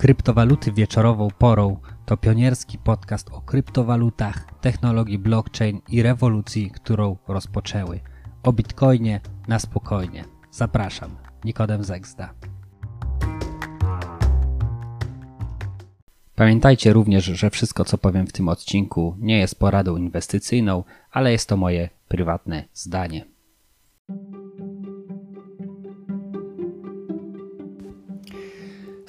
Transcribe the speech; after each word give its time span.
Kryptowaluty 0.00 0.72
wieczorową 0.72 1.28
porą 1.38 1.76
to 2.06 2.16
pionierski 2.16 2.78
podcast 2.78 3.30
o 3.30 3.40
kryptowalutach, 3.40 4.60
technologii 4.60 5.18
blockchain 5.18 5.80
i 5.88 6.02
rewolucji, 6.02 6.70
którą 6.70 7.16
rozpoczęły. 7.28 8.00
O 8.42 8.52
bitcoinie 8.52 9.20
na 9.48 9.58
spokojnie. 9.58 10.24
Zapraszam, 10.50 11.16
Nikodem 11.44 11.84
Zegzda. 11.84 12.34
Pamiętajcie 16.34 16.92
również, 16.92 17.24
że 17.24 17.50
wszystko 17.50 17.84
co 17.84 17.98
powiem 17.98 18.26
w 18.26 18.32
tym 18.32 18.48
odcinku 18.48 19.16
nie 19.18 19.38
jest 19.38 19.58
poradą 19.58 19.96
inwestycyjną, 19.96 20.84
ale 21.10 21.32
jest 21.32 21.48
to 21.48 21.56
moje 21.56 21.88
prywatne 22.08 22.64
zdanie. 22.74 23.24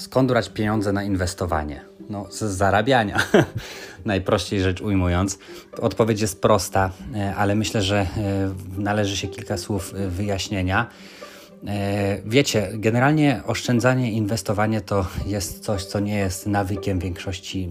Skąd 0.00 0.28
brać 0.28 0.48
pieniądze 0.48 0.92
na 0.92 1.02
inwestowanie? 1.02 1.80
No, 2.10 2.26
z 2.30 2.38
zarabiania. 2.38 3.18
Najprościej 4.04 4.60
rzecz 4.60 4.80
ujmując. 4.80 5.38
Odpowiedź 5.80 6.20
jest 6.20 6.42
prosta, 6.42 6.90
e, 7.14 7.34
ale 7.36 7.54
myślę, 7.54 7.82
że 7.82 7.96
e, 7.98 8.08
należy 8.78 9.16
się 9.16 9.28
kilka 9.28 9.56
słów 9.56 9.94
e, 9.94 10.08
wyjaśnienia. 10.08 10.86
Wiecie, 12.24 12.68
generalnie 12.74 13.40
oszczędzanie, 13.46 14.12
inwestowanie 14.12 14.80
to 14.80 15.06
jest 15.26 15.64
coś, 15.64 15.84
co 15.84 16.00
nie 16.00 16.18
jest 16.18 16.46
nawykiem 16.46 16.98
większości 16.98 17.68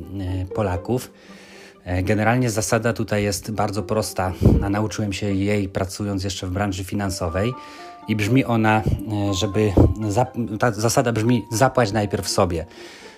Polaków. 0.56 1.12
Generalnie 2.04 2.50
zasada 2.50 2.94
tutaj 2.94 3.24
jest 3.24 3.52
bardzo 3.52 3.84
prosta, 3.84 4.34
a 4.64 4.70
nauczyłem 4.70 5.14
się 5.14 5.34
jej 5.34 5.70
pracując 5.70 6.24
jeszcze 6.24 6.48
w 6.48 6.52
branży 6.52 6.84
finansowej 6.84 7.54
i 8.10 8.16
brzmi 8.16 8.46
ona, 8.46 8.82
e, 9.30 9.34
żeby 9.34 9.74
ta 10.60 10.72
zasada 10.72 11.12
brzmi 11.12 11.46
zapłać 11.52 11.92
najpierw 11.92 12.30
sobie. 12.30 12.66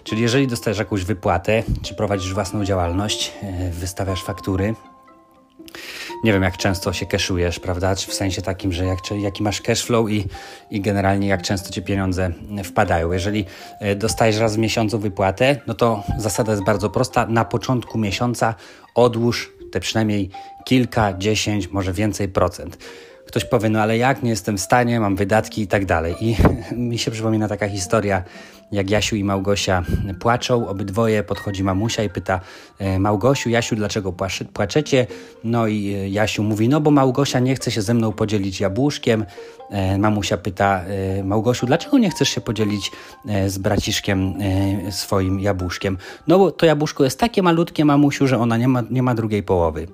Czyli 0.03 0.21
jeżeli 0.21 0.47
dostajesz 0.47 0.79
jakąś 0.79 1.03
wypłatę, 1.03 1.63
czy 1.81 1.95
prowadzisz 1.95 2.33
własną 2.33 2.65
działalność, 2.65 3.31
e, 3.43 3.71
wystawiasz 3.71 4.23
faktury, 4.23 4.75
nie 6.23 6.33
wiem 6.33 6.43
jak 6.43 6.57
często 6.57 6.93
się 6.93 7.05
cashujesz, 7.05 7.59
prawda? 7.59 7.95
Czy 7.95 8.11
w 8.11 8.13
sensie 8.13 8.41
takim, 8.41 8.73
że 8.73 8.85
jak, 8.85 8.99
jaki 9.11 9.43
masz 9.43 9.61
cash 9.61 9.83
flow 9.83 10.09
i, 10.09 10.25
i 10.71 10.81
generalnie 10.81 11.27
jak 11.27 11.41
często 11.41 11.71
ci 11.71 11.81
pieniądze 11.81 12.31
wpadają. 12.63 13.11
Jeżeli 13.11 13.45
e, 13.79 13.95
dostajesz 13.95 14.37
raz 14.37 14.55
w 14.55 14.59
miesiącu 14.59 14.99
wypłatę, 14.99 15.61
no 15.67 15.73
to 15.73 16.03
zasada 16.17 16.51
jest 16.51 16.63
bardzo 16.63 16.89
prosta. 16.89 17.25
Na 17.25 17.45
początku 17.45 17.97
miesiąca 17.97 18.55
odłóż 18.95 19.51
te 19.71 19.79
przynajmniej 19.79 20.29
kilka, 20.65 21.13
dziesięć, 21.17 21.71
może 21.71 21.93
więcej 21.93 22.27
procent. 22.29 22.77
Ktoś 23.31 23.45
powie, 23.45 23.69
no 23.69 23.81
ale 23.81 23.97
jak, 23.97 24.23
nie 24.23 24.29
jestem 24.29 24.57
w 24.57 24.61
stanie, 24.61 24.99
mam 24.99 25.15
wydatki 25.15 25.61
i 25.61 25.67
tak 25.67 25.85
dalej. 25.85 26.15
I 26.21 26.35
mi 26.89 26.97
się 26.97 27.11
przypomina 27.11 27.47
taka 27.47 27.67
historia, 27.67 28.23
jak 28.71 28.89
Jasiu 28.89 29.15
i 29.15 29.23
Małgosia 29.23 29.83
płaczą, 30.19 30.67
obydwoje 30.67 31.23
podchodzi 31.23 31.63
mamusia 31.63 32.03
i 32.03 32.09
pyta 32.09 32.39
e, 32.79 32.99
Małgosiu, 32.99 33.49
Jasiu, 33.49 33.75
dlaczego 33.75 34.13
płaczecie? 34.53 35.07
No 35.43 35.67
i 35.67 35.93
e, 35.93 36.09
Jasiu 36.09 36.43
mówi, 36.43 36.69
no 36.69 36.81
bo 36.81 36.91
Małgosia 36.91 37.39
nie 37.39 37.55
chce 37.55 37.71
się 37.71 37.81
ze 37.81 37.93
mną 37.93 38.11
podzielić 38.11 38.59
jabłuszkiem. 38.59 39.25
E, 39.69 39.97
mamusia 39.97 40.37
pyta 40.37 40.83
Małgosiu, 41.23 41.65
dlaczego 41.65 41.97
nie 41.97 42.09
chcesz 42.09 42.29
się 42.29 42.41
podzielić 42.41 42.91
z 43.47 43.57
braciszkiem 43.57 44.33
swoim 44.89 45.39
jabłuszkiem? 45.39 45.97
No 46.27 46.39
bo 46.39 46.51
to 46.51 46.65
jabłuszko 46.65 47.03
jest 47.03 47.19
takie 47.19 47.43
malutkie, 47.43 47.85
mamusiu, 47.85 48.27
że 48.27 48.37
ona 48.37 48.57
nie 48.57 48.67
ma, 48.67 48.83
nie 48.89 49.03
ma 49.03 49.15
drugiej 49.15 49.43
połowy. 49.43 49.87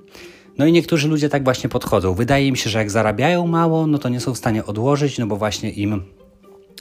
No 0.57 0.65
i 0.65 0.71
niektórzy 0.71 1.07
ludzie 1.07 1.29
tak 1.29 1.43
właśnie 1.43 1.69
podchodzą. 1.69 2.13
Wydaje 2.13 2.51
mi 2.51 2.57
się, 2.57 2.69
że 2.69 2.79
jak 2.79 2.91
zarabiają 2.91 3.47
mało, 3.47 3.87
no 3.87 3.97
to 3.97 4.09
nie 4.09 4.19
są 4.19 4.33
w 4.33 4.37
stanie 4.37 4.65
odłożyć, 4.65 5.17
no 5.17 5.27
bo 5.27 5.35
właśnie 5.35 5.71
im 5.71 6.03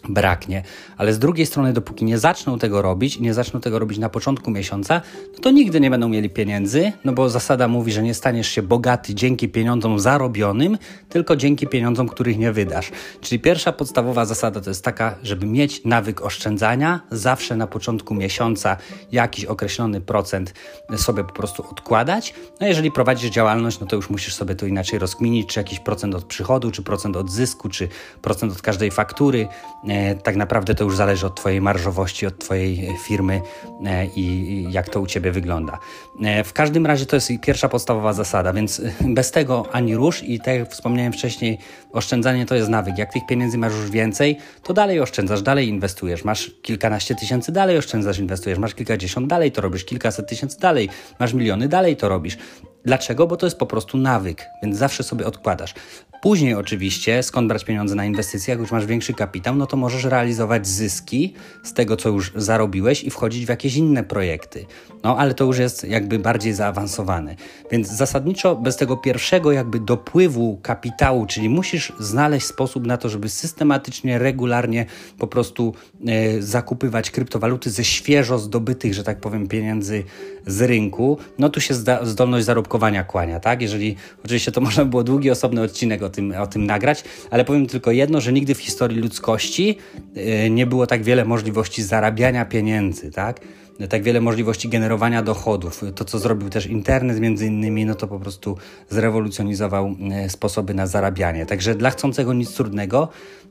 braknie. 0.08 0.62
Ale 0.96 1.12
z 1.12 1.18
drugiej 1.18 1.46
strony, 1.46 1.72
dopóki 1.72 2.04
nie 2.04 2.18
zaczną 2.18 2.58
tego 2.58 2.82
robić 2.82 3.16
i 3.16 3.22
nie 3.22 3.34
zaczną 3.34 3.60
tego 3.60 3.78
robić 3.78 3.98
na 3.98 4.08
początku 4.08 4.50
miesiąca, 4.50 5.00
no 5.32 5.38
to 5.38 5.50
nigdy 5.50 5.80
nie 5.80 5.90
będą 5.90 6.08
mieli 6.08 6.30
pieniędzy, 6.30 6.92
no 7.04 7.12
bo 7.12 7.28
zasada 7.28 7.68
mówi, 7.68 7.92
że 7.92 8.02
nie 8.02 8.14
staniesz 8.14 8.48
się 8.48 8.62
bogaty 8.62 9.14
dzięki 9.14 9.48
pieniądzom 9.48 10.00
zarobionym, 10.00 10.78
tylko 11.08 11.36
dzięki 11.36 11.66
pieniądzom, 11.66 12.08
których 12.08 12.38
nie 12.38 12.52
wydasz. 12.52 12.90
Czyli 13.20 13.40
pierwsza 13.40 13.72
podstawowa 13.72 14.24
zasada 14.24 14.60
to 14.60 14.70
jest 14.70 14.84
taka, 14.84 15.14
żeby 15.22 15.46
mieć 15.46 15.84
nawyk 15.84 16.22
oszczędzania, 16.22 17.00
zawsze 17.10 17.56
na 17.56 17.66
początku 17.66 18.14
miesiąca 18.14 18.76
jakiś 19.12 19.44
określony 19.44 20.00
procent 20.00 20.54
sobie 20.96 21.24
po 21.24 21.32
prostu 21.32 21.64
odkładać. 21.70 22.34
No 22.60 22.66
jeżeli 22.66 22.92
prowadzisz 22.92 23.30
działalność, 23.30 23.80
no 23.80 23.86
to 23.86 23.96
już 23.96 24.10
musisz 24.10 24.34
sobie 24.34 24.54
to 24.54 24.66
inaczej 24.66 24.98
rozkminić, 24.98 25.48
czy 25.48 25.60
jakiś 25.60 25.80
procent 25.80 26.14
od 26.14 26.24
przychodu, 26.24 26.70
czy 26.70 26.82
procent 26.82 27.16
od 27.16 27.30
zysku, 27.30 27.68
czy 27.68 27.88
procent 28.22 28.52
od 28.52 28.62
każdej 28.62 28.90
faktury, 28.90 29.48
E, 29.88 29.95
tak 30.22 30.36
naprawdę 30.36 30.74
to 30.74 30.84
już 30.84 30.96
zależy 30.96 31.26
od 31.26 31.36
Twojej 31.36 31.60
marżowości, 31.60 32.26
od 32.26 32.38
Twojej 32.38 32.88
firmy 33.04 33.40
e, 33.86 34.06
i 34.06 34.66
jak 34.70 34.88
to 34.88 35.00
u 35.00 35.06
Ciebie 35.06 35.32
wygląda. 35.32 35.78
E, 36.22 36.44
w 36.44 36.52
każdym 36.52 36.86
razie 36.86 37.06
to 37.06 37.16
jest 37.16 37.32
pierwsza 37.42 37.68
podstawowa 37.68 38.12
zasada, 38.12 38.52
więc 38.52 38.82
bez 39.00 39.30
tego 39.30 39.66
ani 39.72 39.96
rusz 39.96 40.22
i 40.22 40.40
tak 40.40 40.58
jak 40.58 40.70
wspomniałem 40.70 41.12
wcześniej, 41.12 41.58
oszczędzanie 41.92 42.46
to 42.46 42.54
jest 42.54 42.68
nawyk. 42.68 42.98
Jak 42.98 43.12
tych 43.12 43.26
pieniędzy 43.26 43.58
masz 43.58 43.72
już 43.72 43.90
więcej, 43.90 44.38
to 44.62 44.74
dalej 44.74 45.00
oszczędzasz, 45.00 45.42
dalej 45.42 45.68
inwestujesz. 45.68 46.24
Masz 46.24 46.50
kilkanaście 46.62 47.14
tysięcy, 47.14 47.52
dalej 47.52 47.78
oszczędzasz, 47.78 48.18
inwestujesz. 48.18 48.58
Masz 48.58 48.74
kilkadziesiąt, 48.74 49.26
dalej 49.26 49.52
to 49.52 49.60
robisz. 49.60 49.84
Kilkaset 49.84 50.28
tysięcy, 50.28 50.60
dalej. 50.60 50.88
Masz 51.20 51.32
miliony, 51.32 51.68
dalej 51.68 51.96
to 51.96 52.08
robisz. 52.08 52.38
Dlaczego? 52.86 53.26
Bo 53.26 53.36
to 53.36 53.46
jest 53.46 53.58
po 53.58 53.66
prostu 53.66 53.98
nawyk, 53.98 54.44
więc 54.62 54.76
zawsze 54.76 55.02
sobie 55.02 55.26
odkładasz. 55.26 55.74
Później 56.22 56.54
oczywiście, 56.54 57.22
skąd 57.22 57.48
brać 57.48 57.64
pieniądze 57.64 57.94
na 57.94 58.04
inwestycje, 58.04 58.52
jak 58.52 58.60
już 58.60 58.70
masz 58.70 58.86
większy 58.86 59.14
kapitał, 59.14 59.54
no 59.54 59.66
to 59.66 59.76
możesz 59.76 60.04
realizować 60.04 60.66
zyski 60.66 61.34
z 61.62 61.72
tego, 61.72 61.96
co 61.96 62.08
już 62.08 62.32
zarobiłeś 62.34 63.04
i 63.04 63.10
wchodzić 63.10 63.46
w 63.46 63.48
jakieś 63.48 63.76
inne 63.76 64.04
projekty. 64.04 64.66
No 65.02 65.18
ale 65.18 65.34
to 65.34 65.44
już 65.44 65.58
jest 65.58 65.84
jakby 65.84 66.18
bardziej 66.18 66.52
zaawansowane. 66.52 67.34
Więc 67.70 67.88
zasadniczo 67.88 68.56
bez 68.56 68.76
tego 68.76 68.96
pierwszego 68.96 69.52
jakby 69.52 69.80
dopływu 69.80 70.58
kapitału, 70.62 71.26
czyli 71.26 71.48
musisz 71.48 71.92
znaleźć 72.00 72.46
sposób 72.46 72.86
na 72.86 72.96
to, 72.96 73.08
żeby 73.08 73.28
systematycznie, 73.28 74.18
regularnie 74.18 74.86
po 75.18 75.26
prostu 75.26 75.74
e, 76.06 76.42
zakupywać 76.42 77.10
kryptowaluty 77.10 77.70
ze 77.70 77.84
świeżo 77.84 78.38
zdobytych, 78.38 78.94
że 78.94 79.04
tak 79.04 79.20
powiem, 79.20 79.48
pieniędzy 79.48 80.04
z 80.46 80.62
rynku, 80.62 81.18
no 81.38 81.48
tu 81.48 81.60
się 81.60 81.74
zdolność 82.02 82.46
zarobkowania 82.46 83.04
kłania, 83.04 83.40
tak? 83.40 83.62
Jeżeli 83.62 83.96
oczywiście 84.24 84.52
to 84.52 84.60
można 84.66 84.84
było 84.84 85.04
długi, 85.04 85.30
osobny 85.30 85.62
odcinek 85.62 86.02
o 86.02 86.10
tym, 86.10 86.34
o 86.40 86.46
tym 86.46 86.66
nagrać, 86.66 87.04
ale 87.30 87.44
powiem 87.44 87.66
tylko 87.66 87.90
jedno, 87.90 88.20
że 88.20 88.32
nigdy 88.32 88.54
w 88.54 88.58
historii 88.58 88.98
ludzkości 88.98 89.78
e, 90.14 90.50
nie 90.50 90.66
było 90.66 90.86
tak 90.86 91.02
wiele 91.02 91.24
możliwości 91.24 91.82
zarabiania 91.82 92.44
pieniędzy, 92.44 93.10
tak? 93.10 93.40
tak 93.88 94.02
wiele 94.02 94.20
możliwości 94.20 94.68
generowania 94.68 95.22
dochodów. 95.22 95.82
To, 95.94 96.04
co 96.04 96.18
zrobił 96.18 96.50
też 96.50 96.66
internet 96.66 97.20
między 97.20 97.46
innymi, 97.46 97.84
no 97.86 97.94
to 97.94 98.08
po 98.08 98.20
prostu 98.20 98.56
zrewolucjonizował 98.88 99.96
e, 100.12 100.28
sposoby 100.28 100.74
na 100.74 100.86
zarabianie. 100.86 101.46
Także 101.46 101.74
dla 101.74 101.90
chcącego 101.90 102.32
nic 102.32 102.54
trudnego, 102.54 103.08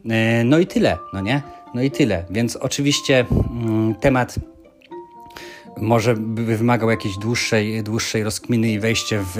e, 0.09 0.43
no 0.43 0.59
i 0.59 0.67
tyle, 0.67 0.97
no 1.13 1.21
nie? 1.21 1.41
No 1.73 1.81
i 1.81 1.91
tyle. 1.91 2.25
Więc 2.29 2.55
oczywiście 2.55 3.25
mm, 3.51 3.95
temat 3.95 4.35
może 5.81 6.15
by 6.15 6.57
wymagał 6.57 6.89
jakiejś 6.89 7.17
dłuższej, 7.17 7.83
dłuższej 7.83 8.23
rozkminy 8.23 8.71
i 8.71 8.79
wejście 8.79 9.19
w, 9.19 9.37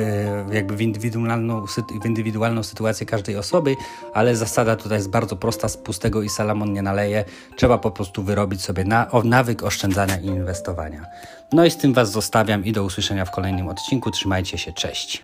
jakby 0.52 0.76
w 0.76 0.82
indywidualną, 0.82 1.66
w 2.02 2.06
indywidualną 2.06 2.64
sytuację 2.64 3.06
każdej 3.06 3.38
osoby, 3.38 3.76
ale 4.14 4.36
zasada 4.36 4.76
tutaj 4.76 4.98
jest 4.98 5.10
bardzo 5.10 5.36
prosta, 5.36 5.70
z 5.70 5.78
pustego 5.78 6.22
i 6.22 6.30
salamon 6.30 6.74
nie 6.74 6.82
naleje. 6.82 7.26
Trzeba 7.56 7.78
po 7.78 7.92
prostu 7.92 8.24
wyrobić 8.24 8.62
sobie 8.62 8.84
na, 8.84 9.12
o, 9.12 9.24
nawyk 9.24 9.64
oszczędzania 9.64 10.18
i 10.18 10.26
inwestowania. 10.26 11.06
No 11.54 11.66
i 11.66 11.72
z 11.72 11.78
tym 11.78 11.94
Was 11.94 12.12
zostawiam 12.12 12.66
i 12.66 12.72
do 12.72 12.84
usłyszenia 12.84 13.26
w 13.26 13.32
kolejnym 13.32 13.68
odcinku. 13.68 14.12
Trzymajcie 14.12 14.58
się, 14.58 14.74
cześć. 14.74 15.24